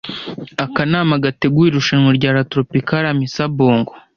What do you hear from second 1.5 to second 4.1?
irushanwa rya ‘La Tropicale Amissa Bongo’